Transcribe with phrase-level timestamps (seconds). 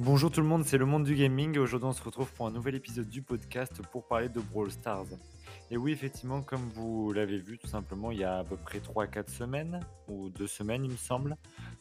[0.00, 1.58] Bonjour tout le monde, c'est le monde du gaming.
[1.58, 5.06] Aujourd'hui, on se retrouve pour un nouvel épisode du podcast pour parler de Brawl Stars.
[5.72, 8.78] Et oui, effectivement, comme vous l'avez vu, tout simplement, il y a à peu près
[8.78, 11.36] 3-4 semaines, ou 2 semaines, il me semble,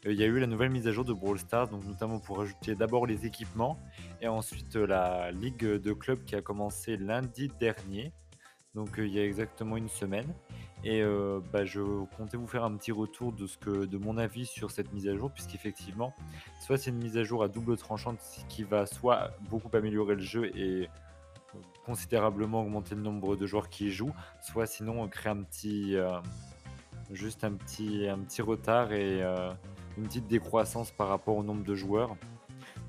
[0.08, 2.18] euh, il y a eu la nouvelle mise à jour de Brawl Stars, donc notamment
[2.18, 3.78] pour ajouter d'abord les équipements
[4.20, 8.14] et ensuite euh, la ligue de clubs qui a commencé lundi dernier,
[8.74, 10.34] donc euh, il y a exactement une semaine.
[10.84, 11.82] Et euh, bah, je
[12.16, 15.08] comptais vous faire un petit retour de, ce que, de mon avis sur cette mise
[15.08, 16.14] à jour, puisqu'effectivement,
[16.60, 20.22] soit c'est une mise à jour à double tranchante qui va soit beaucoup améliorer le
[20.22, 20.88] jeu et
[21.86, 26.20] considérablement augmenter le nombre de joueurs qui y jouent, soit sinon créer un petit, euh,
[27.12, 29.52] juste un petit, un petit retard et euh,
[29.98, 32.16] une petite décroissance par rapport au nombre de joueurs.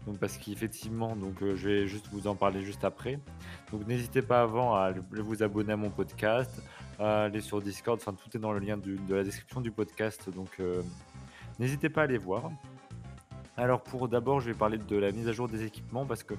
[0.06, 3.20] Donc parce qu'effectivement, donc euh, je vais juste vous en parler juste après.
[3.70, 6.62] Donc n'hésitez pas avant à vous abonner à mon podcast,
[6.98, 10.30] à aller sur Discord, enfin tout est dans le lien de la description du podcast,
[10.30, 10.82] donc euh,
[11.58, 12.50] n'hésitez pas à aller voir.
[13.56, 16.34] Alors pour d'abord, je vais parler de la mise à jour des équipements parce que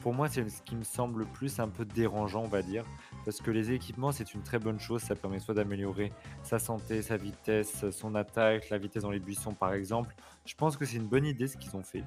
[0.00, 2.84] pour moi, c'est ce qui me semble plus un peu dérangeant, on va dire.
[3.26, 5.02] Parce que les équipements, c'est une très bonne chose.
[5.02, 6.10] Ça permet soit d'améliorer
[6.42, 10.14] sa santé, sa vitesse, son attaque, la vitesse dans les buissons, par exemple.
[10.46, 12.02] Je pense que c'est une bonne idée ce qu'ils ont fait.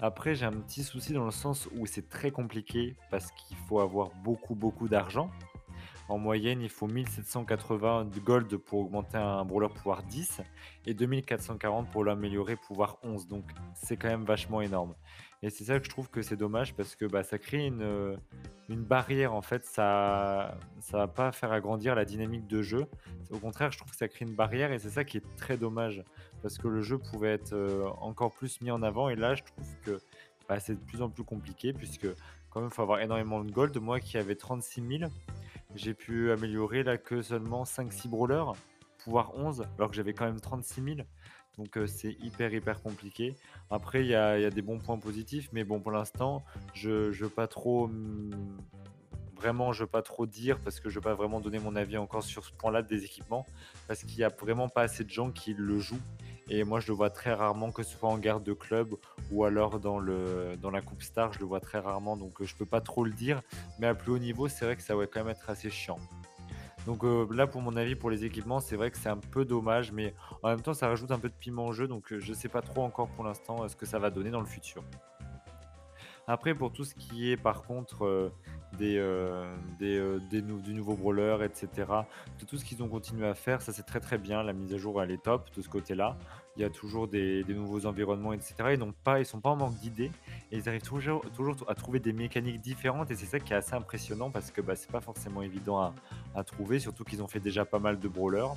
[0.00, 3.78] Après, j'ai un petit souci dans le sens où c'est très compliqué parce qu'il faut
[3.78, 5.30] avoir beaucoup, beaucoup d'argent.
[6.12, 10.42] En moyenne, il faut 1780 de gold pour augmenter un brawler pouvoir 10
[10.84, 13.28] et 2440 pour l'améliorer pouvoir 11.
[13.28, 14.94] Donc c'est quand même vachement énorme.
[15.42, 17.80] Et c'est ça que je trouve que c'est dommage parce que bah, ça crée une,
[17.80, 18.14] euh,
[18.68, 19.64] une barrière en fait.
[19.64, 22.84] Ça ça va pas faire agrandir la dynamique de jeu.
[23.30, 25.56] Au contraire, je trouve que ça crée une barrière et c'est ça qui est très
[25.56, 26.04] dommage
[26.42, 29.08] parce que le jeu pouvait être euh, encore plus mis en avant.
[29.08, 29.98] Et là, je trouve que
[30.46, 32.06] bah, c'est de plus en plus compliqué puisque
[32.50, 33.74] quand même, il faut avoir énormément de gold.
[33.78, 35.10] Moi qui avais 36 000,
[35.74, 38.52] j'ai pu améliorer là que seulement 5-6 brawlers,
[39.04, 40.96] pouvoir 11, alors que j'avais quand même 36 000.
[41.58, 43.34] Donc euh, c'est hyper hyper compliqué.
[43.70, 46.42] Après, il y y a, des bons points positifs, mais bon, pour l'instant,
[46.74, 47.90] je ne veux pas trop...
[49.42, 51.96] Vraiment, je veux pas trop dire parce que je veux pas vraiment donner mon avis
[51.96, 53.44] encore sur ce point-là des équipements
[53.88, 55.98] parce qu'il y a vraiment pas assez de gens qui le jouent
[56.48, 58.94] et moi, je le vois très rarement, que ce soit en garde de club
[59.32, 62.44] ou alors dans, le, dans la Coupe Star, je le vois très rarement, donc euh,
[62.44, 63.42] je peux pas trop le dire.
[63.80, 65.98] Mais à plus haut niveau, c'est vrai que ça va quand même être assez chiant.
[66.86, 69.44] Donc euh, là, pour mon avis, pour les équipements, c'est vrai que c'est un peu
[69.44, 70.14] dommage, mais
[70.44, 72.48] en même temps, ça rajoute un peu de piment au jeu, donc euh, je sais
[72.48, 74.84] pas trop encore pour l'instant ce que ça va donner dans le futur.
[76.26, 78.30] Après, pour tout ce qui est par contre
[78.78, 81.68] des, euh, des, euh, des du nouveau brawler, etc.,
[82.38, 84.42] de tout ce qu'ils ont continué à faire, ça c'est très très bien.
[84.42, 86.16] La mise à jour elle est top de ce côté-là.
[86.56, 88.54] Il y a toujours des, des nouveaux environnements, etc.
[88.72, 90.10] Ils n'ont pas, ils sont pas en manque d'idées
[90.50, 93.56] et ils arrivent toujours, toujours à trouver des mécaniques différentes et c'est ça qui est
[93.56, 95.94] assez impressionnant parce que bah, c'est pas forcément évident à,
[96.34, 98.54] à trouver, surtout qu'ils ont fait déjà pas mal de brawlers.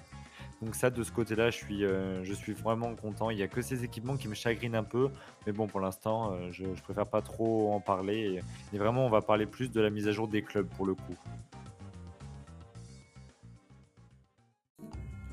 [0.62, 3.30] Donc ça, de ce côté-là, je suis, euh, je suis vraiment content.
[3.30, 5.10] Il n'y a que ces équipements qui me chagrinent un peu.
[5.46, 8.42] Mais bon, pour l'instant, euh, je, préfère pas trop en parler.
[8.72, 10.86] Et, et, vraiment, on va parler plus de la mise à jour des clubs pour
[10.86, 11.16] le coup.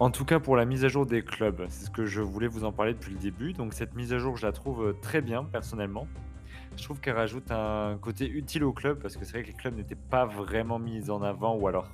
[0.03, 2.49] En tout cas, pour la mise à jour des clubs, c'est ce que je voulais
[2.49, 3.53] vous en parler depuis le début.
[3.53, 6.09] Donc cette mise à jour, je la trouve euh, très bien, personnellement.
[6.77, 9.55] Je trouve qu'elle rajoute un côté utile au club, parce que c'est vrai que les
[9.55, 11.89] clubs n'étaient pas vraiment mis en avant, ou alors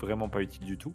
[0.00, 0.94] vraiment pas utiles du tout.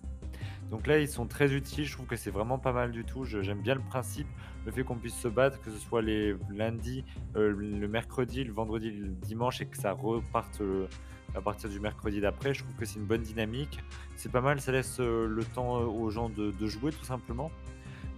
[0.69, 1.85] Donc là, ils sont très utiles.
[1.85, 3.25] Je trouve que c'est vraiment pas mal du tout.
[3.25, 4.27] J'aime bien le principe,
[4.65, 7.03] le fait qu'on puisse se battre, que ce soit les lundis,
[7.35, 10.87] euh, le mercredi, le vendredi, le dimanche, et que ça reparte euh,
[11.35, 12.53] à partir du mercredi d'après.
[12.53, 13.79] Je trouve que c'est une bonne dynamique.
[14.15, 14.61] C'est pas mal.
[14.61, 17.51] Ça laisse euh, le temps aux gens de, jouer tout simplement.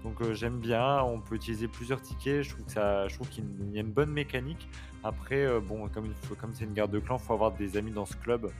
[0.04, 1.02] Donc j'aime bien.
[1.04, 2.44] On peut utiliser plusieurs tickets.
[2.44, 4.68] Je trouve qu'il y a une bonne mécanique.
[5.04, 8.16] Après, bon, comme comme c'est une garde de clan, faut avoir des amis dans ce
[8.16, 8.52] club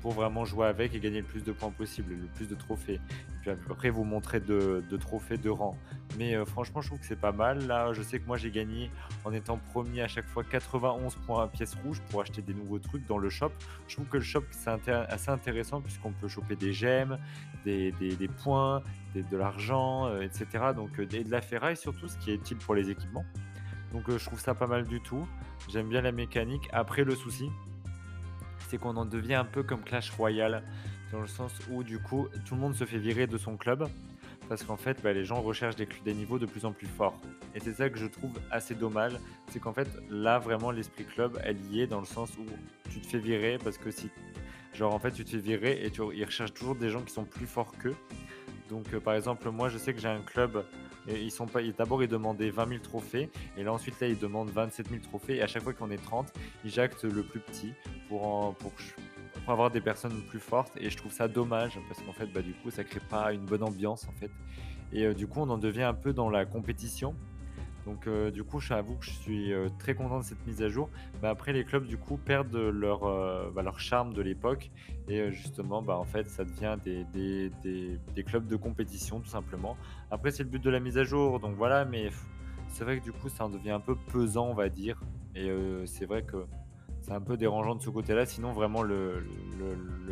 [0.00, 2.94] pour vraiment jouer avec et gagner le plus de points possible, le plus de trophées.
[2.94, 5.76] Et puis après, vous montrer de, trophées de rang.
[6.18, 7.66] Mais euh, franchement, je trouve que c'est pas mal.
[7.66, 8.90] Là, je sais que moi, j'ai gagné
[9.24, 12.78] en étant premier à chaque fois 91 points à pièce rouge pour acheter des nouveaux
[12.78, 13.52] trucs dans le shop.
[13.86, 17.18] Je trouve que le shop, c'est assez intéressant puisqu'on peut choper des gemmes,
[17.64, 18.82] des, points,
[19.14, 20.72] de l'argent, euh, etc.
[20.74, 23.24] Donc, euh, et de la ferraille surtout, ce qui est utile pour les équipements.
[23.92, 25.26] Donc, euh, je trouve ça pas mal du tout.
[25.68, 26.68] J'aime bien la mécanique.
[26.72, 27.50] Après, le souci,
[28.68, 30.62] c'est qu'on en devient un peu comme Clash Royale,
[31.10, 33.88] dans le sens où du coup tout le monde se fait virer de son club,
[34.48, 37.18] parce qu'en fait bah, les gens recherchent des, niveaux de plus en plus forts.
[37.54, 39.16] Et c'est ça que je trouve assez dommage,
[39.50, 42.44] c'est qu'en fait là vraiment l'esprit club elle y est dans le sens où
[42.90, 44.10] tu te fais virer parce que si
[44.74, 47.24] genre en fait tu te fais virer et ils recherchent toujours des gens qui sont
[47.24, 47.96] plus forts qu'eux.
[48.68, 50.62] Donc euh, par exemple moi je sais que j'ai un club
[51.08, 54.18] et ils sont pas d'abord ils demandaient 20 000 trophées et là ensuite là ils
[54.18, 56.32] demandent 27 000 trophées et à chaque fois qu'on est 30
[56.64, 57.72] ils jactent le plus petit
[58.08, 58.54] pour,
[59.46, 62.52] avoir des personnes plus fortes et je trouve ça dommage parce qu'en fait bah, du
[62.52, 64.30] coup ça crée pas une bonne ambiance en fait
[64.92, 67.14] et euh, du coup on en devient un peu dans la compétition
[67.86, 70.68] Donc euh, du coup, j'avoue que je suis euh, très content de cette mise à
[70.68, 70.90] jour.
[71.22, 73.00] Mais après, les clubs du coup perdent leur,
[73.52, 74.70] bah, leur charme de l'époque
[75.08, 79.76] et justement, bah, en fait, ça devient des, des- des- clubs de compétition tout simplement.
[80.10, 81.84] Après, c'est le but de la mise à jour, donc voilà.
[81.86, 82.10] Mais
[82.68, 85.00] c'est vrai que du coup, ça en devient un peu pesant, on va dire.
[85.34, 85.50] Et
[85.86, 86.44] c'est vrai que
[87.08, 88.26] c'est un peu dérangeant de ce côté-là.
[88.26, 89.24] Sinon, vraiment, le,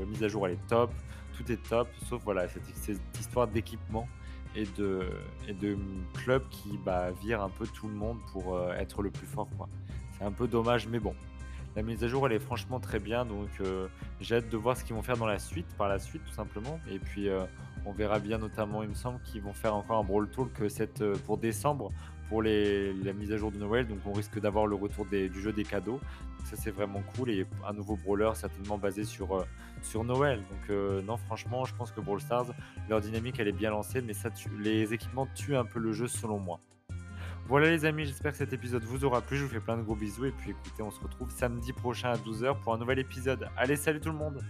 [0.09, 0.91] mise à jour elle est top,
[1.37, 4.09] tout est top, sauf voilà cette, histoire d'équipement
[4.55, 5.03] et de,
[5.47, 5.77] et de
[6.15, 9.49] club qui bah, vire un peu tout le monde pour euh, être le plus fort.
[10.17, 11.15] C'est un peu dommage, mais bon.
[11.75, 13.89] La mise à jour, elle est franchement très bien, donc euh,
[14.19, 16.33] j'ai hâte de voir ce qu'ils vont faire dans la suite, par la suite, tout
[16.33, 16.81] simplement.
[16.91, 17.45] Et puis, euh,
[17.85, 21.05] on verra bien, notamment, il me semble qu'ils vont faire encore un Brawl Talk cette,
[21.25, 21.91] pour décembre,
[22.29, 23.87] pour la mise à jour de Noël.
[23.87, 26.01] Donc, on risque d'avoir le retour du jeu des cadeaux.
[26.45, 27.31] Ça, c'est vraiment cool.
[27.31, 29.45] Et un nouveau brawler, certainement basé sur, euh,
[30.05, 30.39] Noël.
[30.39, 32.47] Donc, euh, non, franchement, je pense que Brawl Stars,
[32.89, 36.07] leur dynamique, elle est bien lancée, mais ça les équipements tuent un peu le jeu,
[36.07, 36.61] selon moi.
[37.49, 39.37] Voilà les amis, j'espère que cet épisode vous aura plu.
[39.37, 42.11] Je vous fais plein de gros bisous et puis écoutez, on se retrouve samedi prochain
[42.11, 43.49] à 12h pour un nouvel épisode.
[43.57, 44.43] Allez, salut tout le monde